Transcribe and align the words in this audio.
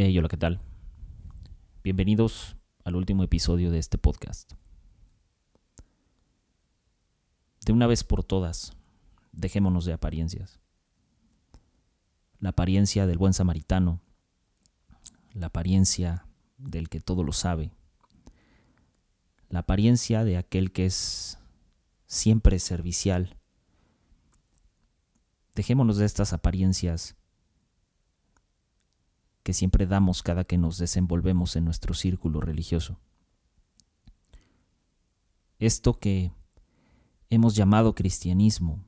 Hola, 0.00 0.28
¿qué 0.28 0.36
tal? 0.36 0.60
Bienvenidos 1.82 2.56
al 2.84 2.94
último 2.94 3.24
episodio 3.24 3.72
de 3.72 3.80
este 3.80 3.98
podcast. 3.98 4.52
De 7.66 7.72
una 7.72 7.88
vez 7.88 8.04
por 8.04 8.22
todas, 8.22 8.76
dejémonos 9.32 9.86
de 9.86 9.92
apariencias. 9.92 10.60
La 12.38 12.50
apariencia 12.50 13.08
del 13.08 13.18
buen 13.18 13.34
samaritano, 13.34 14.00
la 15.34 15.48
apariencia 15.48 16.28
del 16.58 16.88
que 16.88 17.00
todo 17.00 17.24
lo 17.24 17.32
sabe, 17.32 17.72
la 19.48 19.60
apariencia 19.60 20.22
de 20.22 20.36
aquel 20.36 20.70
que 20.70 20.86
es 20.86 21.38
siempre 22.06 22.60
servicial. 22.60 23.36
Dejémonos 25.56 25.96
de 25.96 26.06
estas 26.06 26.32
apariencias 26.32 27.17
que 29.48 29.54
siempre 29.54 29.86
damos 29.86 30.22
cada 30.22 30.44
que 30.44 30.58
nos 30.58 30.76
desenvolvemos 30.76 31.56
en 31.56 31.64
nuestro 31.64 31.94
círculo 31.94 32.42
religioso. 32.42 32.98
Esto 35.58 35.98
que 35.98 36.32
hemos 37.30 37.56
llamado 37.56 37.94
cristianismo 37.94 38.84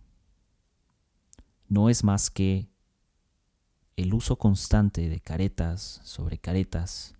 no 1.66 1.88
es 1.88 2.04
más 2.04 2.28
que 2.28 2.68
el 3.96 4.12
uso 4.12 4.36
constante 4.36 5.08
de 5.08 5.20
caretas 5.20 6.02
sobre 6.04 6.36
caretas, 6.36 7.14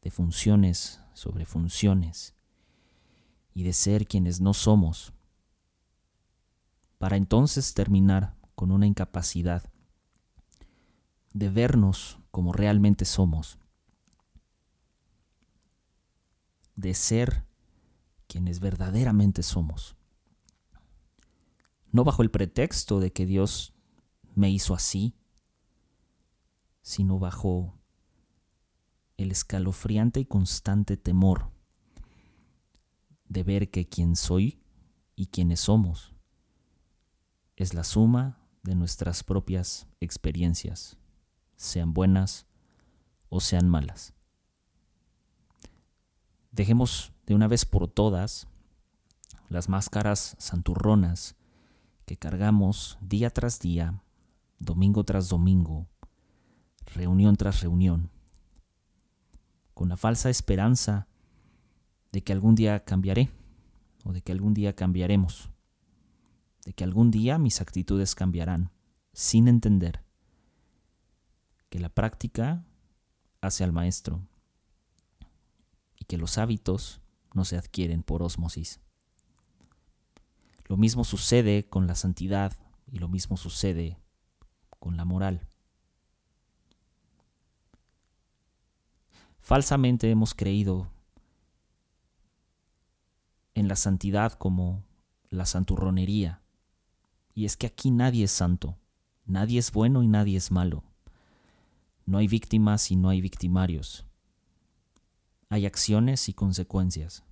de 0.00 0.10
funciones 0.10 1.02
sobre 1.12 1.44
funciones, 1.44 2.34
y 3.52 3.64
de 3.64 3.74
ser 3.74 4.06
quienes 4.06 4.40
no 4.40 4.54
somos, 4.54 5.12
para 6.96 7.18
entonces 7.18 7.74
terminar 7.74 8.34
con 8.54 8.70
una 8.70 8.86
incapacidad 8.86 9.70
de 11.34 11.50
vernos 11.50 12.18
como 12.30 12.52
realmente 12.52 13.04
somos, 13.04 13.58
de 16.76 16.94
ser 16.94 17.44
quienes 18.26 18.60
verdaderamente 18.60 19.42
somos. 19.42 19.96
No 21.92 22.04
bajo 22.04 22.22
el 22.22 22.30
pretexto 22.30 22.98
de 22.98 23.12
que 23.12 23.26
Dios 23.26 23.74
me 24.34 24.50
hizo 24.50 24.74
así, 24.74 25.14
sino 26.82 27.18
bajo 27.18 27.78
el 29.16 29.30
escalofriante 29.30 30.20
y 30.20 30.24
constante 30.24 30.96
temor 30.96 31.50
de 33.28 33.42
ver 33.42 33.70
que 33.70 33.88
quien 33.88 34.16
soy 34.16 34.60
y 35.16 35.26
quienes 35.26 35.60
somos 35.60 36.14
es 37.56 37.74
la 37.74 37.84
suma 37.84 38.38
de 38.62 38.74
nuestras 38.74 39.22
propias 39.22 39.86
experiencias, 40.00 40.96
sean 41.56 41.94
buenas 41.94 42.46
o 43.28 43.40
sean 43.40 43.68
malas. 43.68 44.14
Dejemos 46.52 47.12
de 47.26 47.34
una 47.34 47.48
vez 47.48 47.64
por 47.64 47.88
todas 47.88 48.46
las 49.48 49.68
máscaras 49.68 50.36
santurronas 50.38 51.36
que 52.06 52.16
cargamos 52.16 52.98
día 53.00 53.30
tras 53.30 53.58
día, 53.58 54.02
domingo 54.58 55.04
tras 55.04 55.28
domingo, 55.28 55.88
reunión 56.94 57.36
tras 57.36 57.60
reunión, 57.60 58.10
con 59.72 59.88
la 59.88 59.96
falsa 59.96 60.30
esperanza 60.30 61.08
de 62.12 62.22
que 62.22 62.32
algún 62.32 62.54
día 62.54 62.84
cambiaré 62.84 63.30
o 64.04 64.12
de 64.12 64.22
que 64.22 64.30
algún 64.30 64.54
día 64.54 64.76
cambiaremos, 64.76 65.50
de 66.64 66.72
que 66.72 66.84
algún 66.84 67.10
día 67.10 67.38
mis 67.38 67.60
actitudes 67.60 68.14
cambiarán, 68.14 68.70
sin 69.12 69.48
entender 69.48 70.03
que 71.74 71.80
la 71.80 71.88
práctica 71.88 72.64
hace 73.40 73.64
al 73.64 73.72
maestro 73.72 74.24
y 75.98 76.04
que 76.04 76.16
los 76.16 76.38
hábitos 76.38 77.00
no 77.32 77.44
se 77.44 77.58
adquieren 77.58 78.04
por 78.04 78.22
ósmosis. 78.22 78.78
Lo 80.66 80.76
mismo 80.76 81.02
sucede 81.02 81.68
con 81.68 81.88
la 81.88 81.96
santidad 81.96 82.56
y 82.86 83.00
lo 83.00 83.08
mismo 83.08 83.36
sucede 83.36 83.98
con 84.78 84.96
la 84.96 85.04
moral. 85.04 85.48
Falsamente 89.40 90.08
hemos 90.12 90.32
creído 90.32 90.92
en 93.54 93.66
la 93.66 93.74
santidad 93.74 94.34
como 94.34 94.84
la 95.28 95.44
santurronería. 95.44 96.40
Y 97.34 97.46
es 97.46 97.56
que 97.56 97.66
aquí 97.66 97.90
nadie 97.90 98.26
es 98.26 98.30
santo, 98.30 98.78
nadie 99.24 99.58
es 99.58 99.72
bueno 99.72 100.04
y 100.04 100.06
nadie 100.06 100.36
es 100.36 100.52
malo. 100.52 100.84
No 102.06 102.18
hay 102.18 102.28
víctimas 102.28 102.90
y 102.90 102.96
no 102.96 103.08
hay 103.08 103.20
victimarios. 103.20 104.04
Hay 105.48 105.66
acciones 105.66 106.28
y 106.28 106.34
consecuencias. 106.34 107.24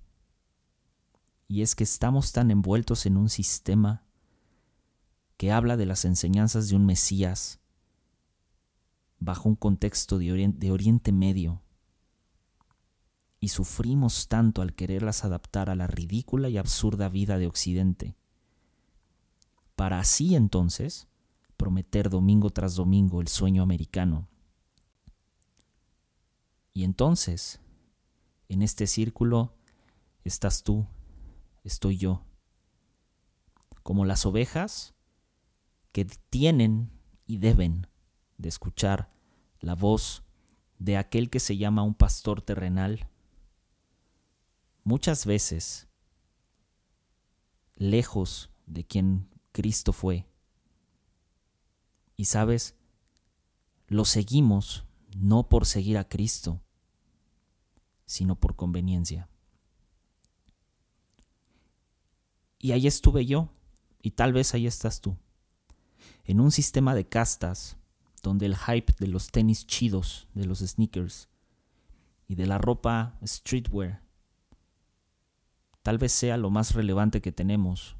Y 1.47 1.61
es 1.61 1.75
que 1.75 1.83
estamos 1.83 2.31
tan 2.31 2.51
envueltos 2.51 3.05
en 3.05 3.17
un 3.17 3.29
sistema 3.29 4.03
que 5.37 5.51
habla 5.51 5.77
de 5.77 5.85
las 5.85 6.05
enseñanzas 6.05 6.69
de 6.69 6.75
un 6.75 6.85
Mesías 6.85 7.59
bajo 9.19 9.49
un 9.49 9.55
contexto 9.55 10.17
de 10.19 10.31
Oriente, 10.71 11.11
Medio 11.11 11.61
y 13.39 13.49
sufrimos 13.49 14.27
tanto 14.27 14.61
al 14.61 14.73
quererlas 14.73 15.25
adaptar 15.25 15.69
a 15.69 15.75
la 15.75 15.87
ridícula 15.87 16.49
y 16.49 16.57
absurda 16.57 17.09
vida 17.09 17.37
de 17.37 17.47
Occidente, 17.47 18.15
para 19.75 19.99
así 19.99 20.35
entonces 20.35 21.07
prometer 21.57 22.09
domingo 22.09 22.51
tras 22.51 22.75
domingo 22.75 23.19
el 23.19 23.27
sueño 23.27 23.63
americano. 23.63 24.27
Y 26.73 26.83
entonces, 26.83 27.59
en 28.49 28.61
este 28.61 28.87
círculo 28.87 29.55
estás 30.23 30.63
tú, 30.63 30.87
estoy 31.63 31.97
yo, 31.97 32.25
como 33.83 34.05
las 34.05 34.25
ovejas 34.25 34.95
que 35.91 36.05
tienen 36.05 36.91
y 37.27 37.37
deben 37.37 37.87
de 38.37 38.49
escuchar 38.49 39.13
la 39.59 39.75
voz 39.75 40.23
de 40.79 40.97
aquel 40.97 41.29
que 41.29 41.39
se 41.39 41.57
llama 41.57 41.83
un 41.83 41.93
pastor 41.93 42.41
terrenal 42.41 43.09
muchas 44.83 45.25
veces 45.25 45.87
lejos 47.75 48.51
de 48.65 48.85
quien 48.85 49.29
Cristo 49.51 49.93
fue. 49.93 50.27
Y 52.15 52.25
sabes, 52.25 52.75
lo 53.87 54.05
seguimos 54.05 54.85
no 55.15 55.49
por 55.49 55.65
seguir 55.65 55.97
a 55.97 56.07
Cristo, 56.07 56.61
sino 58.05 58.35
por 58.35 58.55
conveniencia. 58.55 59.29
Y 62.59 62.71
ahí 62.71 62.87
estuve 62.87 63.25
yo, 63.25 63.49
y 64.01 64.11
tal 64.11 64.33
vez 64.33 64.53
ahí 64.53 64.67
estás 64.67 65.01
tú, 65.01 65.17
en 66.23 66.39
un 66.39 66.51
sistema 66.51 66.95
de 66.95 67.07
castas 67.07 67.77
donde 68.21 68.45
el 68.45 68.55
hype 68.55 68.93
de 68.99 69.07
los 69.07 69.27
tenis 69.27 69.67
chidos, 69.67 70.27
de 70.33 70.45
los 70.45 70.59
sneakers 70.59 71.27
y 72.27 72.35
de 72.35 72.45
la 72.45 72.57
ropa 72.57 73.17
streetwear 73.25 74.03
tal 75.83 75.97
vez 75.97 76.13
sea 76.13 76.37
lo 76.37 76.49
más 76.49 76.73
relevante 76.73 77.21
que 77.21 77.31
tenemos, 77.31 77.97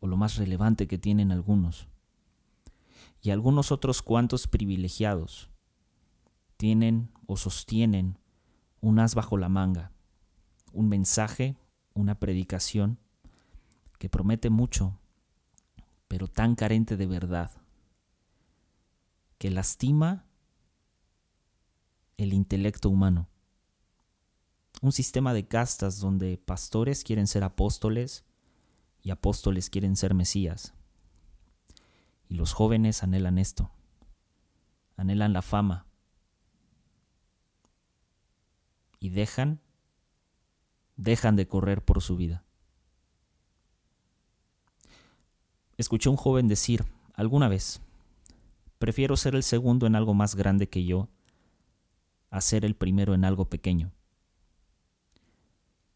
o 0.00 0.08
lo 0.08 0.16
más 0.16 0.36
relevante 0.36 0.88
que 0.88 0.98
tienen 0.98 1.30
algunos. 1.30 1.86
Y 3.22 3.30
algunos 3.30 3.70
otros 3.70 4.02
cuantos 4.02 4.48
privilegiados 4.48 5.48
tienen 6.62 7.10
o 7.26 7.36
sostienen 7.36 8.20
un 8.80 9.00
as 9.00 9.16
bajo 9.16 9.36
la 9.36 9.48
manga, 9.48 9.90
un 10.72 10.88
mensaje, 10.88 11.56
una 11.92 12.20
predicación 12.20 13.00
que 13.98 14.08
promete 14.08 14.48
mucho, 14.48 14.96
pero 16.06 16.28
tan 16.28 16.54
carente 16.54 16.96
de 16.96 17.06
verdad, 17.08 17.50
que 19.38 19.50
lastima 19.50 20.24
el 22.16 22.32
intelecto 22.32 22.90
humano 22.90 23.28
un 24.82 24.92
sistema 24.92 25.34
de 25.34 25.48
castas 25.48 25.98
donde 25.98 26.38
pastores 26.38 27.02
quieren 27.02 27.26
ser 27.26 27.42
apóstoles 27.42 28.24
y 29.02 29.10
apóstoles 29.10 29.68
quieren 29.68 29.96
ser 29.96 30.14
Mesías. 30.14 30.74
Y 32.28 32.34
los 32.34 32.52
jóvenes 32.52 33.02
anhelan 33.02 33.38
esto, 33.38 33.72
anhelan 34.96 35.32
la 35.32 35.42
fama 35.42 35.88
y 39.02 39.10
dejan, 39.10 39.60
dejan 40.94 41.34
de 41.34 41.48
correr 41.48 41.84
por 41.84 42.00
su 42.00 42.16
vida. 42.16 42.44
Escuché 45.76 46.08
a 46.08 46.12
un 46.12 46.16
joven 46.16 46.46
decir 46.46 46.84
alguna 47.12 47.48
vez, 47.48 47.80
prefiero 48.78 49.16
ser 49.16 49.34
el 49.34 49.42
segundo 49.42 49.88
en 49.88 49.96
algo 49.96 50.14
más 50.14 50.36
grande 50.36 50.68
que 50.68 50.84
yo 50.84 51.08
a 52.30 52.40
ser 52.40 52.64
el 52.64 52.76
primero 52.76 53.12
en 53.12 53.24
algo 53.24 53.46
pequeño. 53.46 53.90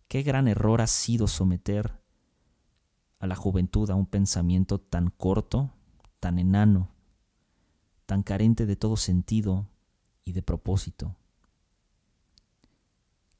Qué 0.08 0.24
gran 0.24 0.48
error 0.48 0.80
ha 0.80 0.88
sido 0.88 1.28
someter 1.28 2.00
a 3.20 3.28
la 3.28 3.36
juventud 3.36 3.88
a 3.88 3.94
un 3.94 4.06
pensamiento 4.06 4.80
tan 4.80 5.10
corto, 5.10 5.70
tan 6.18 6.40
enano, 6.40 6.90
tan 8.04 8.24
carente 8.24 8.66
de 8.66 8.74
todo 8.74 8.96
sentido 8.96 9.68
y 10.24 10.32
de 10.32 10.42
propósito. 10.42 11.14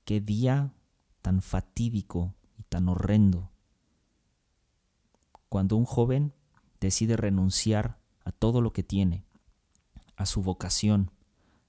Qué 0.07 0.21
día 0.21 0.73
tan 1.21 1.43
fatídico 1.43 2.33
y 2.57 2.63
tan 2.63 2.89
horrendo 2.89 3.51
cuando 5.49 5.75
un 5.75 5.85
joven 5.85 6.33
decide 6.79 7.17
renunciar 7.17 7.99
a 8.25 8.31
todo 8.31 8.61
lo 8.61 8.73
que 8.73 8.85
tiene, 8.85 9.25
a 10.15 10.25
su 10.25 10.43
vocación, 10.43 11.11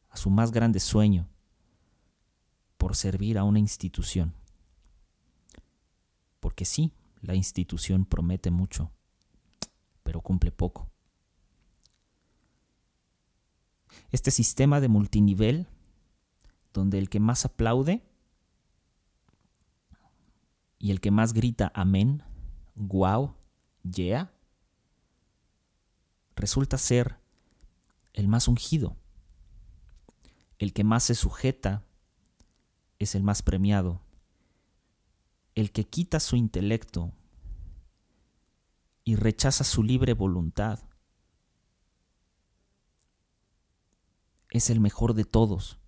a 0.10 0.18
su 0.18 0.30
más 0.30 0.52
grande 0.52 0.80
sueño, 0.80 1.28
por 2.78 2.96
servir 2.96 3.40
a 3.40 3.44
una 3.44 3.58
institución. 3.58 4.36
Porque 6.40 6.66
sí, 6.66 6.94
la 7.22 7.34
institución 7.34 8.06
promete 8.06 8.52
mucho, 8.52 8.92
pero 10.04 10.22
cumple 10.22 10.52
poco. 10.52 10.92
Este 14.12 14.30
sistema 14.30 14.80
de 14.80 14.90
multinivel, 14.90 15.66
donde 16.72 17.00
el 17.00 17.10
que 17.10 17.20
más 17.20 17.44
aplaude 17.44 18.04
y 20.80 20.92
el 20.92 21.02
que 21.02 21.12
más 21.12 21.34
grita 21.34 21.72
amén, 21.74 22.24
guau, 22.76 23.36
yeah, 23.84 24.32
resulta 26.36 26.78
ser 26.78 27.18
el 28.14 28.28
más 28.28 28.48
ungido. 28.48 28.96
El 30.60 30.74
que 30.74 30.84
más 30.84 31.04
se 31.04 31.16
sujeta 31.16 31.84
es 33.00 33.16
el 33.16 33.24
más 33.24 33.42
premiado. 33.42 34.02
El 35.56 35.72
que 35.72 35.86
quita 35.86 36.20
su 36.20 36.36
intelecto 36.36 37.12
y 39.04 39.16
rechaza 39.16 39.64
su 39.64 39.84
libre 39.84 40.14
voluntad 40.14 40.80
es 44.50 44.70
el 44.70 44.80
mejor 44.80 45.14
de 45.14 45.26
todos. 45.26 45.80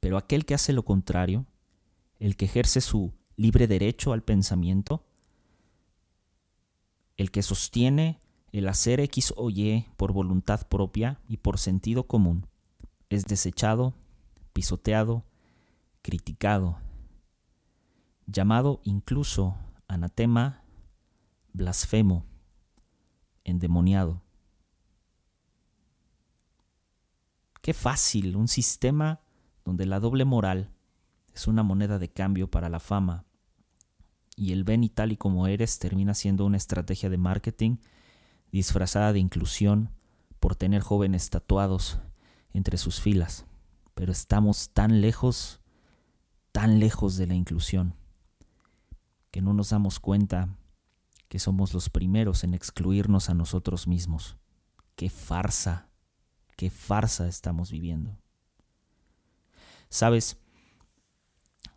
Pero 0.00 0.18
aquel 0.18 0.44
que 0.44 0.54
hace 0.54 0.72
lo 0.72 0.84
contrario, 0.84 1.46
el 2.18 2.36
que 2.36 2.44
ejerce 2.46 2.80
su 2.80 3.12
libre 3.36 3.66
derecho 3.66 4.12
al 4.12 4.22
pensamiento, 4.22 5.04
el 7.16 7.30
que 7.30 7.42
sostiene 7.42 8.20
el 8.52 8.68
hacer 8.68 9.00
X 9.00 9.34
o 9.36 9.50
Y 9.50 9.86
por 9.96 10.12
voluntad 10.12 10.68
propia 10.68 11.20
y 11.28 11.38
por 11.38 11.58
sentido 11.58 12.06
común, 12.06 12.46
es 13.08 13.24
desechado, 13.24 13.94
pisoteado, 14.52 15.24
criticado, 16.02 16.78
llamado 18.26 18.80
incluso 18.84 19.56
anatema, 19.88 20.62
blasfemo, 21.52 22.24
endemoniado. 23.44 24.22
Qué 27.60 27.72
fácil, 27.72 28.36
un 28.36 28.48
sistema 28.48 29.20
donde 29.64 29.86
la 29.86 29.98
doble 29.98 30.24
moral 30.24 30.73
es 31.34 31.46
una 31.46 31.62
moneda 31.62 31.98
de 31.98 32.10
cambio 32.10 32.50
para 32.50 32.68
la 32.68 32.80
fama 32.80 33.24
y 34.36 34.52
el 34.52 34.64
ven 34.64 34.84
y 34.84 34.88
tal 34.88 35.12
y 35.12 35.16
como 35.16 35.46
eres 35.46 35.78
termina 35.78 36.14
siendo 36.14 36.44
una 36.46 36.56
estrategia 36.56 37.10
de 37.10 37.18
marketing 37.18 37.76
disfrazada 38.50 39.12
de 39.12 39.18
inclusión 39.18 39.90
por 40.40 40.56
tener 40.56 40.82
jóvenes 40.82 41.30
tatuados 41.30 41.98
entre 42.52 42.78
sus 42.78 43.00
filas. 43.00 43.46
Pero 43.94 44.12
estamos 44.12 44.70
tan 44.70 45.00
lejos, 45.00 45.60
tan 46.52 46.78
lejos 46.78 47.16
de 47.16 47.26
la 47.26 47.34
inclusión, 47.34 47.94
que 49.30 49.40
no 49.40 49.54
nos 49.54 49.70
damos 49.70 50.00
cuenta 50.00 50.56
que 51.28 51.38
somos 51.38 51.74
los 51.74 51.90
primeros 51.90 52.44
en 52.44 52.54
excluirnos 52.54 53.28
a 53.28 53.34
nosotros 53.34 53.86
mismos. 53.86 54.36
¡Qué 54.96 55.10
farsa! 55.10 55.88
qué 56.56 56.70
farsa 56.70 57.28
estamos 57.28 57.70
viviendo. 57.70 58.16
Sabes, 59.88 60.38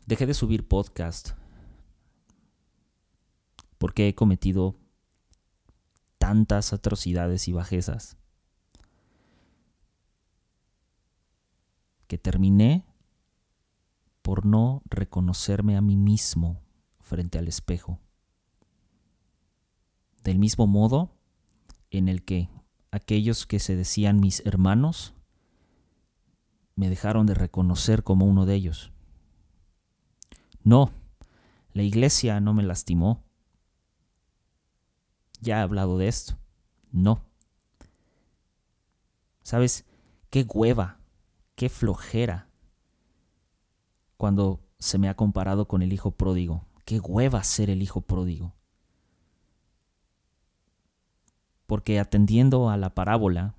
dejé 0.08 0.26
de 0.26 0.34
subir 0.34 0.68
podcast 0.68 1.32
porque 3.78 4.08
he 4.08 4.16
cometido 4.16 4.80
tantas 6.18 6.72
atrocidades 6.72 7.48
y 7.50 7.52
bajezas 7.52 8.18
que 12.08 12.18
terminé 12.18 12.86
por 14.22 14.46
no 14.46 14.82
reconocerme 14.86 15.76
a 15.76 15.82
mí 15.82 15.98
mismo 15.98 16.62
frente 17.02 17.38
al 17.38 17.50
espejo. 17.50 18.00
Del 20.24 20.40
mismo 20.40 20.68
modo 20.68 21.12
en 21.92 22.08
el 22.08 22.24
que 22.24 22.50
aquellos 22.92 23.46
que 23.46 23.60
se 23.60 23.76
decían 23.76 24.22
mis 24.22 24.42
hermanos 24.46 25.14
me 26.76 26.90
dejaron 26.90 27.26
de 27.26 27.34
reconocer 27.34 28.04
como 28.04 28.26
uno 28.26 28.46
de 28.46 28.56
ellos. 28.56 28.94
No, 30.68 30.92
la 31.72 31.84
iglesia 31.84 32.42
no 32.42 32.54
me 32.54 32.64
lastimó. 32.64 33.24
Ya 35.40 35.60
he 35.60 35.62
hablado 35.62 35.98
de 35.98 36.10
esto. 36.10 36.38
No. 36.92 37.22
¿Sabes 39.44 39.86
qué 40.30 40.44
hueva, 40.44 41.00
qué 41.56 41.70
flojera 41.70 42.50
cuando 44.18 44.60
se 44.78 44.98
me 44.98 45.08
ha 45.08 45.16
comparado 45.16 45.70
con 45.70 45.82
el 45.82 45.94
hijo 45.94 46.12
pródigo? 46.12 46.66
Qué 46.84 47.00
hueva 47.00 47.44
ser 47.44 47.70
el 47.70 47.82
hijo 47.82 48.02
pródigo. 48.02 48.58
porque 51.68 52.00
atendiendo 52.00 52.70
a 52.70 52.78
la 52.78 52.96
parábola, 52.96 53.54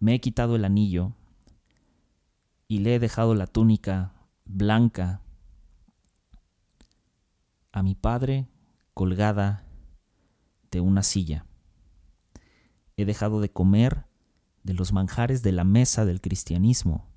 me 0.00 0.14
he 0.14 0.20
quitado 0.20 0.56
el 0.56 0.64
anillo 0.64 1.12
y 2.66 2.80
le 2.80 2.96
he 2.96 2.98
dejado 2.98 3.34
la 3.34 3.46
túnica 3.46 4.12
blanca 4.44 5.23
a 7.74 7.82
mi 7.82 7.96
padre 7.96 8.46
colgada 8.94 9.66
de 10.70 10.80
una 10.80 11.02
silla. 11.02 11.44
He 12.96 13.04
dejado 13.04 13.40
de 13.40 13.50
comer 13.50 14.06
de 14.62 14.74
los 14.74 14.92
manjares 14.92 15.42
de 15.42 15.50
la 15.50 15.64
mesa 15.64 16.04
del 16.04 16.20
cristianismo, 16.20 17.10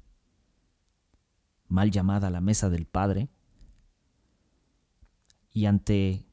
mal 1.68 1.92
llamada 1.92 2.32
la 2.32 2.42
mesa 2.42 2.72
del 2.72 2.88
Padre, 2.88 3.30
y 5.52 5.68
ante 5.68 6.26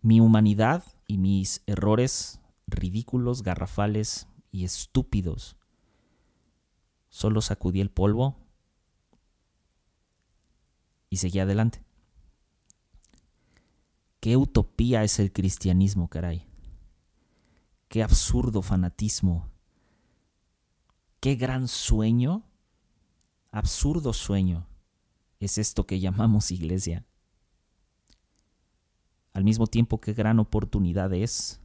mi 0.00 0.20
humanidad 0.20 0.84
y 1.08 1.18
mis 1.18 1.64
errores 1.66 2.40
ridículos, 2.68 3.42
garrafales 3.42 4.28
y 4.52 4.64
estúpidos. 4.64 5.56
Solo 7.08 7.40
sacudí 7.40 7.80
el 7.80 7.90
polvo 7.90 8.36
y 11.10 11.16
seguí 11.16 11.40
adelante. 11.40 11.82
Qué 14.22 14.38
utopía 14.38 15.04
es 15.04 15.18
el 15.18 15.32
cristianismo, 15.32 16.08
caray. 16.08 16.46
Qué 17.88 18.02
absurdo 18.02 18.62
fanatismo. 18.62 19.50
Qué 21.20 21.34
gran 21.34 21.68
sueño, 21.68 22.44
absurdo 23.50 24.14
sueño 24.14 24.66
es 25.40 25.58
esto 25.58 25.86
que 25.86 26.00
llamamos 26.00 26.50
iglesia 26.52 27.04
al 29.32 29.44
mismo 29.44 29.66
tiempo 29.66 30.00
qué 30.00 30.12
gran 30.12 30.38
oportunidad 30.38 31.12
es 31.12 31.60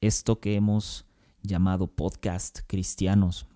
esto 0.00 0.40
que 0.40 0.54
hemos 0.54 1.06
llamado 1.42 1.88
podcast 1.88 2.60
cristianos. 2.66 3.46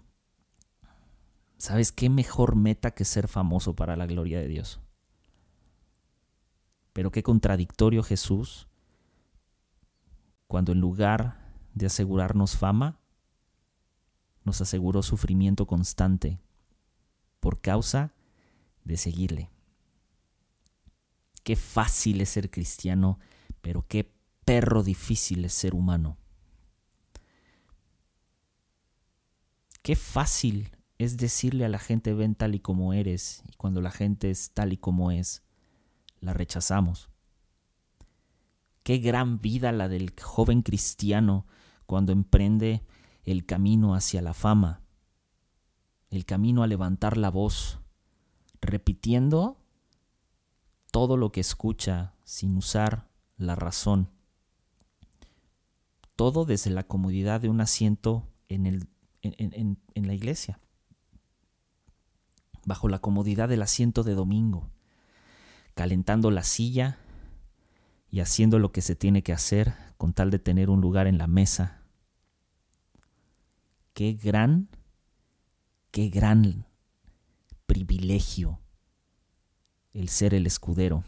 ¿Sabes 1.59 1.93
qué 1.93 2.09
mejor 2.09 2.57
meta 2.57 2.93
que 2.93 3.05
ser 3.05 3.29
famoso 3.29 3.77
para 3.77 3.97
la 3.97 4.07
gloria 4.07 4.41
de 4.41 4.49
Dios? 4.49 4.81
Pero 6.93 7.11
qué 7.11 7.23
contradictorio 7.23 8.03
Jesús 8.03 8.69
cuando 10.53 10.73
en 10.73 10.81
lugar 10.81 11.39
de 11.73 11.87
asegurarnos 11.87 12.59
fama, 12.59 13.01
nos 14.45 14.61
aseguró 14.61 15.03
sufrimiento 15.03 15.67
constante 15.67 16.39
por 17.41 17.63
causa 17.63 18.13
de 18.85 18.99
seguirle. 18.99 19.49
Qué 21.43 21.57
fácil 21.57 22.21
es 22.21 22.29
ser 22.29 22.51
cristiano, 22.51 23.19
pero 23.63 23.87
qué 23.89 24.13
perro 24.45 24.83
difícil 24.83 25.43
es 25.47 25.55
ser 25.55 25.75
humano. 25.75 26.19
Qué 29.81 29.97
fácil 29.97 30.77
es 30.99 31.17
decirle 31.17 31.65
a 31.65 31.71
la 31.71 31.79
gente 31.79 32.13
ven 32.13 32.35
tal 32.35 32.55
y 32.55 32.61
como 32.61 32.93
eres 32.93 33.43
y 33.49 33.55
cuando 33.55 33.81
la 33.81 33.91
gente 33.91 34.31
es 34.31 34.51
tal 34.51 34.75
y 34.75 34.77
como 34.77 35.11
es, 35.11 35.43
la 36.23 36.33
rechazamos. 36.33 37.11
Qué 38.85 38.99
gran 38.99 39.41
vida 39.41 39.71
la 39.73 39.89
del 39.89 40.15
joven 40.19 40.63
cristiano 40.63 41.47
cuando 41.85 42.13
emprende 42.13 42.83
el 43.25 43.45
camino 43.45 43.95
hacia 43.95 44.23
la 44.23 44.33
fama, 44.33 44.81
el 46.11 46.25
camino 46.25 46.63
a 46.63 46.67
levantar 46.67 47.17
la 47.17 47.31
voz, 47.31 47.81
repitiendo 48.61 49.59
todo 50.91 51.17
lo 51.17 51.33
que 51.33 51.41
escucha 51.41 52.15
sin 52.25 52.57
usar 52.57 53.09
la 53.37 53.55
razón. 53.55 54.09
Todo 56.17 56.45
desde 56.45 56.71
la 56.71 56.87
comodidad 56.87 57.41
de 57.41 57.49
un 57.49 57.61
asiento 57.61 58.29
en, 58.49 58.67
el, 58.67 58.89
en, 59.23 59.79
en 59.95 60.07
la 60.07 60.15
iglesia, 60.15 60.61
bajo 62.65 62.89
la 62.89 63.01
comodidad 63.01 63.49
del 63.49 63.63
asiento 63.63 64.03
de 64.03 64.15
domingo, 64.15 64.71
calentando 65.83 66.31
la 66.31 66.45
silla 66.45 66.97
y 68.09 68.21
haciendo 68.21 68.61
lo 68.61 68.71
que 68.71 68.83
se 68.83 68.95
tiene 68.95 69.25
que 69.25 69.33
hacer 69.33 69.75
con 69.97 70.13
tal 70.13 70.31
de 70.31 70.39
tener 70.39 70.71
un 70.71 70.81
lugar 70.81 71.09
en 71.09 71.19
la 71.19 71.27
mesa. 71.27 71.83
Qué 73.93 74.13
gran, 74.13 74.69
qué 75.91 76.09
gran 76.09 76.67
privilegio 77.67 78.61
el 79.93 80.09
ser 80.09 80.35
el 80.35 80.47
escudero. 80.47 81.03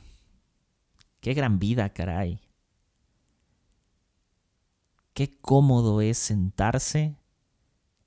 Qué 1.21 1.35
gran 1.35 1.61
vida, 1.61 1.89
caray. 1.91 2.41
Qué 5.13 5.39
cómodo 5.39 6.01
es 6.01 6.19
sentarse 6.19 7.15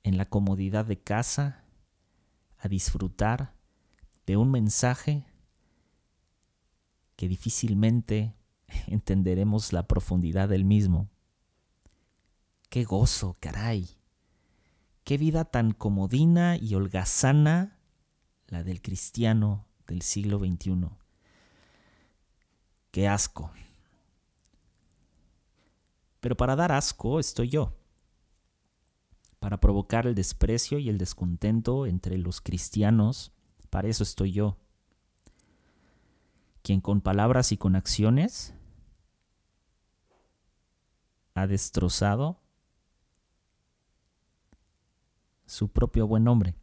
en 0.04 0.18
la 0.18 0.26
comodidad 0.26 0.84
de 0.84 1.00
casa 1.00 1.64
a 2.58 2.68
disfrutar 2.68 3.54
de 4.26 4.36
un 4.36 4.52
mensaje 4.52 5.27
que 7.18 7.28
difícilmente 7.28 8.34
entenderemos 8.88 9.74
la 9.74 9.86
profundidad 9.86 10.48
del 10.48 10.64
mismo. 10.64 11.10
Qué 12.70 12.86
gozo, 12.86 13.36
caray. 13.42 13.90
Qué 15.04 15.18
vida 15.18 15.46
tan 15.46 15.72
comodina 15.72 16.58
y 16.58 16.76
holgazana 16.76 17.80
la 18.48 18.64
del 18.64 18.82
cristiano 18.82 19.66
del 19.88 20.02
siglo 20.02 20.40
XXI. 20.40 20.90
Qué 22.92 23.08
asco. 23.08 23.52
Pero 26.20 26.36
para 26.36 26.56
dar 26.56 26.72
asco 26.72 27.20
estoy 27.20 27.50
yo. 27.50 27.74
Para 29.40 29.60
provocar 29.60 30.08
el 30.08 30.16
desprecio 30.16 30.78
y 30.78 30.90
el 30.90 30.98
descontento 30.98 31.86
entre 31.86 32.18
los 32.18 32.42
cristianos, 32.42 33.32
para 33.70 33.88
eso 33.88 34.04
estoy 34.04 34.34
yo. 34.34 34.58
Quien 36.68 36.82
con 36.82 37.00
palabras 37.00 37.54
y 37.54 37.58
con 37.58 37.78
acciones 37.78 38.54
ha 41.34 41.48
destrozado 41.48 42.42
su 45.46 45.70
propio 45.70 46.06
buen 46.08 46.26
nombre. 46.26 46.56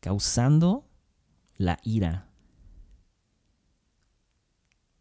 causando 0.00 0.84
la 1.58 1.78
ira 1.84 2.28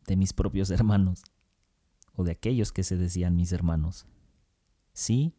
de 0.06 0.16
mis 0.16 0.32
propios 0.34 0.70
hermanos 0.70 1.24
o 2.14 2.24
de 2.24 2.34
aquellos 2.34 2.72
que 2.72 2.84
se 2.84 2.98
decían 2.98 3.36
mis 3.36 3.52
hermanos. 3.52 4.06
Sí, 4.94 5.34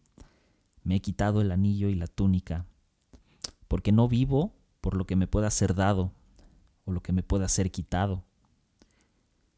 me 0.83 0.97
he 0.97 1.01
quitado 1.01 1.43
el 1.43 1.53
anillo 1.53 1.89
y 1.91 1.95
la 1.95 2.09
túnica, 2.09 2.67
porque 3.69 3.93
no 3.93 4.09
vivo 4.09 4.55
por 4.81 4.97
lo 4.97 5.07
que 5.07 5.17
me 5.17 5.27
pueda 5.27 5.51
ser 5.51 5.75
dado 5.75 6.13
o 6.85 6.93
lo 6.93 7.03
que 7.03 7.13
me 7.13 7.23
pueda 7.23 7.49
ser 7.49 7.71
quitado, 7.71 8.25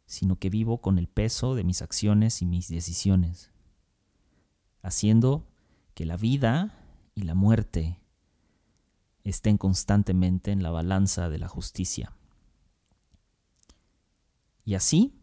sino 0.06 0.36
que 0.36 0.50
vivo 0.50 0.80
con 0.80 0.98
el 0.98 1.06
peso 1.06 1.54
de 1.54 1.62
mis 1.62 1.82
acciones 1.82 2.42
y 2.42 2.46
mis 2.46 2.68
decisiones, 2.68 3.50
haciendo 4.82 5.46
que 5.94 6.04
la 6.04 6.16
vida 6.16 6.74
y 7.14 7.22
la 7.22 7.34
muerte 7.34 8.00
estén 9.22 9.58
constantemente 9.58 10.50
en 10.50 10.62
la 10.62 10.70
balanza 10.70 11.28
de 11.28 11.38
la 11.38 11.48
justicia. 11.48 12.12
Y 14.64 14.74
así, 14.74 15.20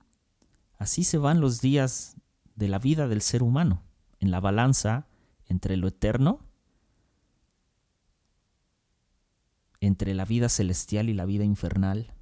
así 0.77 1.03
se 1.03 1.17
van 1.17 1.41
los 1.41 1.61
días 1.61 2.15
de 2.55 2.67
la 2.67 2.79
vida 2.79 3.07
del 3.07 3.21
ser 3.21 3.43
humano, 3.43 3.83
en 4.19 4.31
la 4.31 4.39
balanza 4.39 5.07
entre 5.45 5.77
lo 5.77 5.87
eterno, 5.87 6.46
entre 9.81 10.13
la 10.13 10.25
vida 10.25 10.49
celestial 10.49 11.09
y 11.09 11.13
la 11.13 11.25
vida 11.25 11.43
infernal, 11.43 12.13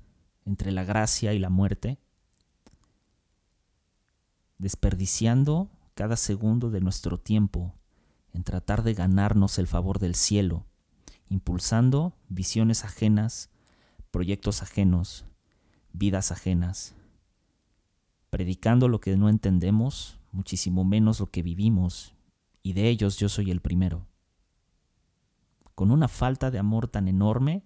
entre 0.45 0.71
la 0.71 0.83
gracia 0.83 1.33
y 1.33 1.39
la 1.39 1.49
muerte, 1.49 1.97
desperdiciando 4.57 5.69
cada 5.93 6.17
segundo 6.17 6.69
de 6.69 6.81
nuestro 6.81 7.19
tiempo 7.19 7.73
en 8.33 8.43
tratar 8.43 8.83
de 8.83 8.93
ganarnos 8.93 9.57
el 9.59 9.67
favor 9.67 9.99
del 9.99 10.15
cielo, 10.15 10.65
impulsando 11.29 12.17
visiones 12.27 12.83
ajenas, 12.83 13.49
proyectos 14.11 14.61
ajenos, 14.61 15.25
vidas 15.93 16.31
ajenas, 16.31 16.95
predicando 18.29 18.89
lo 18.89 18.99
que 18.99 19.15
no 19.15 19.29
entendemos, 19.29 20.19
muchísimo 20.31 20.83
menos 20.83 21.21
lo 21.21 21.31
que 21.31 21.41
vivimos, 21.41 22.13
y 22.61 22.73
de 22.73 22.89
ellos 22.89 23.17
yo 23.17 23.29
soy 23.29 23.51
el 23.51 23.61
primero. 23.61 24.05
Con 25.75 25.91
una 25.91 26.07
falta 26.07 26.51
de 26.51 26.59
amor 26.59 26.87
tan 26.87 27.07
enorme 27.07 27.63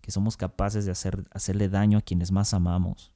que 0.00 0.10
somos 0.10 0.36
capaces 0.36 0.84
de 0.84 0.90
hacer, 0.90 1.26
hacerle 1.30 1.68
daño 1.68 1.98
a 1.98 2.02
quienes 2.02 2.30
más 2.30 2.52
amamos 2.52 3.14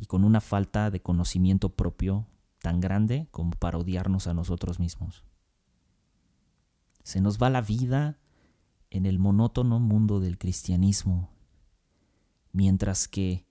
y 0.00 0.06
con 0.06 0.24
una 0.24 0.40
falta 0.40 0.90
de 0.90 1.02
conocimiento 1.02 1.70
propio 1.70 2.26
tan 2.60 2.80
grande 2.80 3.26
como 3.30 3.50
para 3.50 3.78
odiarnos 3.78 4.28
a 4.28 4.34
nosotros 4.34 4.78
mismos. 4.78 5.24
Se 7.02 7.20
nos 7.20 7.38
va 7.42 7.50
la 7.50 7.62
vida 7.62 8.18
en 8.90 9.06
el 9.06 9.18
monótono 9.18 9.80
mundo 9.80 10.20
del 10.20 10.38
cristianismo, 10.38 11.30
mientras 12.52 13.08
que 13.08 13.46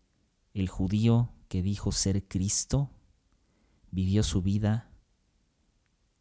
el 0.54 0.70
judío 0.70 1.34
que 1.50 1.62
dijo 1.62 1.92
ser 1.92 2.28
Cristo 2.28 2.90
vivió 3.92 4.24
su 4.24 4.42
vida 4.42 4.90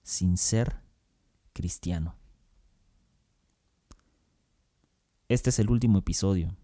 sin 0.03 0.37
ser 0.37 0.83
cristiano. 1.57 2.15
Este 5.27 5.49
es 5.49 5.59
el 5.59 5.71
último 5.71 5.99
episodio. 5.99 6.55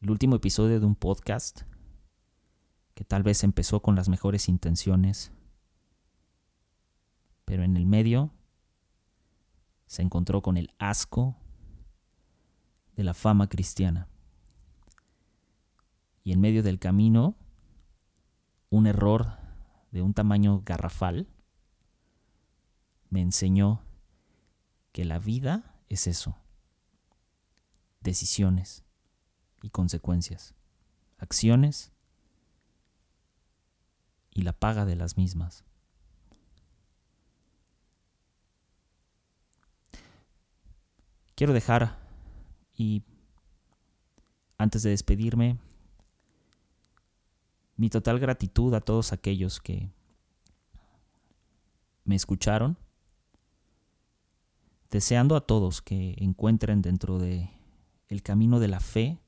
El 0.00 0.10
último 0.10 0.34
episodio 0.34 0.80
de 0.80 0.86
un 0.86 0.96
podcast 0.96 1.62
que 2.94 3.04
tal 3.04 3.22
vez 3.22 3.44
empezó 3.44 3.80
con 3.80 3.94
las 3.94 4.08
mejores 4.08 4.48
intenciones, 4.48 5.30
pero 7.44 7.62
en 7.62 7.76
el 7.76 7.86
medio 7.86 8.32
se 9.86 10.02
encontró 10.02 10.42
con 10.42 10.56
el 10.56 10.74
asco 10.80 11.36
de 12.96 13.04
la 13.04 13.14
fama 13.14 13.48
cristiana. 13.48 14.08
Y 16.24 16.32
en 16.32 16.40
medio 16.40 16.64
del 16.64 16.80
camino, 16.80 17.36
un 18.68 18.88
error 18.88 19.38
de 19.92 20.02
un 20.02 20.12
tamaño 20.12 20.60
garrafal 20.66 21.28
me 23.10 23.20
enseñó 23.20 23.82
que 24.92 25.04
la 25.04 25.18
vida 25.18 25.74
es 25.88 26.06
eso, 26.06 26.36
decisiones 28.00 28.84
y 29.62 29.70
consecuencias, 29.70 30.54
acciones 31.18 31.92
y 34.30 34.42
la 34.42 34.52
paga 34.52 34.84
de 34.84 34.96
las 34.96 35.16
mismas. 35.16 35.64
Quiero 41.34 41.52
dejar 41.52 41.96
y 42.76 43.02
antes 44.58 44.82
de 44.82 44.90
despedirme 44.90 45.58
mi 47.76 47.90
total 47.90 48.18
gratitud 48.18 48.74
a 48.74 48.80
todos 48.80 49.12
aquellos 49.12 49.60
que 49.60 49.88
me 52.04 52.16
escucharon, 52.16 52.76
deseando 54.90 55.36
a 55.36 55.42
todos 55.42 55.82
que 55.82 56.14
encuentren 56.18 56.82
dentro 56.82 57.18
de 57.18 57.50
el 58.08 58.22
camino 58.22 58.58
de 58.60 58.68
la 58.68 58.80
fe 58.80 59.18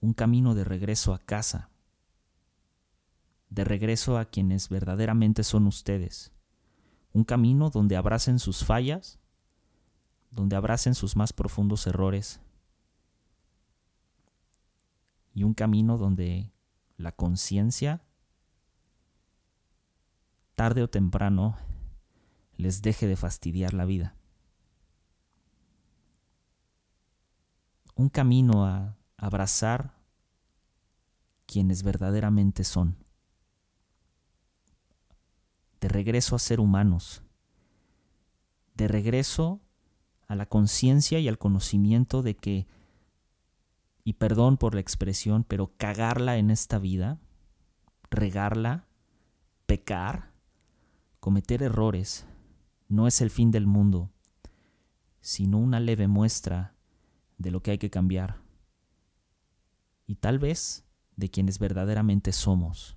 un 0.00 0.14
camino 0.14 0.54
de 0.54 0.64
regreso 0.64 1.14
a 1.14 1.18
casa 1.18 1.70
de 3.54 3.64
regreso 3.64 4.18
a 4.18 4.24
quienes 4.24 4.68
verdaderamente 4.68 5.44
son 5.44 5.66
ustedes. 5.66 6.32
Un 7.12 7.22
camino 7.22 7.70
donde 7.70 7.96
abracen 7.96 8.40
sus 8.40 8.64
fallas, 8.64 9.20
donde 10.30 10.56
abracen 10.56 10.96
sus 10.96 11.14
más 11.14 11.32
profundos 11.32 11.86
errores. 11.86 12.40
Y 15.32 15.44
un 15.44 15.54
camino 15.54 15.98
donde 15.98 16.52
la 16.96 17.12
conciencia, 17.12 18.02
tarde 20.56 20.82
o 20.82 20.90
temprano, 20.90 21.56
les 22.56 22.82
deje 22.82 23.06
de 23.06 23.16
fastidiar 23.16 23.72
la 23.72 23.84
vida. 23.84 24.16
Un 27.94 28.08
camino 28.08 28.66
a 28.66 28.96
abrazar 29.16 29.94
quienes 31.46 31.82
verdaderamente 31.82 32.64
son. 32.64 32.96
De 35.80 35.88
regreso 35.88 36.34
a 36.34 36.38
ser 36.38 36.60
humanos, 36.60 37.22
de 38.74 38.88
regreso 38.88 39.60
a 40.26 40.34
la 40.34 40.46
conciencia 40.46 41.20
y 41.20 41.28
al 41.28 41.38
conocimiento 41.38 42.22
de 42.22 42.36
que 42.36 42.66
y 44.04 44.14
perdón 44.14 44.58
por 44.58 44.74
la 44.74 44.80
expresión, 44.80 45.44
pero 45.44 45.72
cagarla 45.78 46.36
en 46.36 46.50
esta 46.50 46.78
vida, 46.78 47.18
regarla, 48.10 48.86
pecar, 49.66 50.32
cometer 51.20 51.62
errores, 51.62 52.26
no 52.88 53.06
es 53.06 53.22
el 53.22 53.30
fin 53.30 53.50
del 53.50 53.66
mundo, 53.66 54.10
sino 55.22 55.58
una 55.58 55.80
leve 55.80 56.06
muestra 56.06 56.73
de 57.38 57.50
lo 57.50 57.62
que 57.62 57.72
hay 57.72 57.78
que 57.78 57.90
cambiar. 57.90 58.42
Y 60.06 60.16
tal 60.16 60.38
vez 60.38 60.84
de 61.16 61.30
quienes 61.30 61.58
verdaderamente 61.58 62.32
somos. 62.32 62.96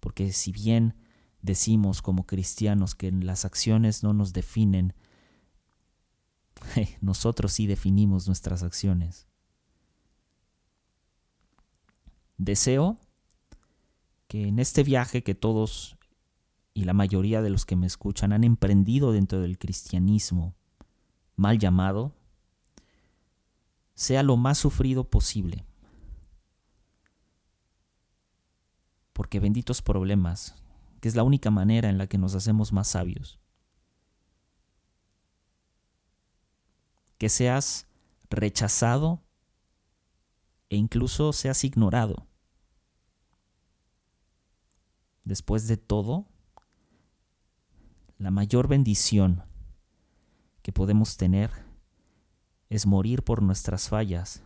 Porque 0.00 0.32
si 0.32 0.52
bien 0.52 0.94
decimos 1.42 2.02
como 2.02 2.26
cristianos 2.26 2.94
que 2.94 3.12
las 3.12 3.44
acciones 3.44 4.02
no 4.02 4.12
nos 4.12 4.32
definen, 4.32 4.94
nosotros 7.00 7.52
sí 7.52 7.66
definimos 7.66 8.26
nuestras 8.26 8.62
acciones. 8.62 9.26
Deseo 12.36 12.98
que 14.26 14.48
en 14.48 14.58
este 14.58 14.82
viaje 14.82 15.22
que 15.22 15.34
todos 15.34 15.96
y 16.72 16.84
la 16.84 16.92
mayoría 16.92 17.40
de 17.40 17.50
los 17.50 17.64
que 17.64 17.76
me 17.76 17.86
escuchan 17.86 18.32
han 18.32 18.42
emprendido 18.42 19.12
dentro 19.12 19.40
del 19.40 19.58
cristianismo, 19.58 20.56
mal 21.36 21.58
llamado, 21.58 22.16
sea 23.94 24.22
lo 24.22 24.36
más 24.36 24.58
sufrido 24.58 25.08
posible. 25.08 25.64
Porque 29.12 29.40
benditos 29.40 29.80
problemas, 29.82 30.56
que 31.00 31.08
es 31.08 31.14
la 31.14 31.22
única 31.22 31.50
manera 31.50 31.88
en 31.88 31.98
la 31.98 32.08
que 32.08 32.18
nos 32.18 32.34
hacemos 32.34 32.72
más 32.72 32.88
sabios. 32.88 33.38
Que 37.18 37.28
seas 37.28 37.86
rechazado 38.28 39.22
e 40.68 40.76
incluso 40.76 41.32
seas 41.32 41.62
ignorado. 41.62 42.26
Después 45.22 45.68
de 45.68 45.76
todo, 45.76 46.26
la 48.18 48.30
mayor 48.30 48.68
bendición 48.68 49.44
que 50.62 50.72
podemos 50.72 51.16
tener 51.16 51.63
es 52.74 52.86
morir 52.86 53.22
por 53.22 53.40
nuestras 53.40 53.88
fallas 53.88 54.42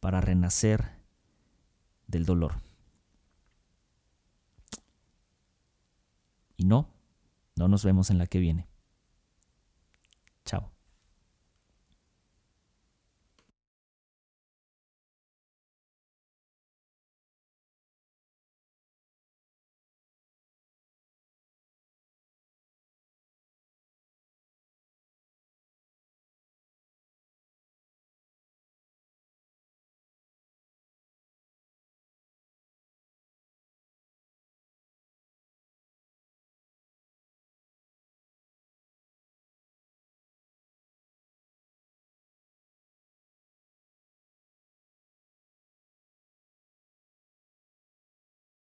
para 0.00 0.22
renacer 0.22 0.92
del 2.06 2.24
dolor. 2.24 2.54
Y 6.56 6.64
no, 6.64 6.88
no 7.54 7.68
nos 7.68 7.84
vemos 7.84 8.08
en 8.08 8.16
la 8.16 8.26
que 8.26 8.38
viene. 8.38 8.66
Chao. 10.46 10.71